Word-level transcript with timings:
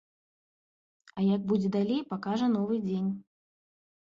А 1.17 1.25
як 1.35 1.41
будзе 1.51 1.69
далей, 1.77 2.01
пакажа 2.15 2.47
новы 2.55 2.81
дзень. 2.89 3.11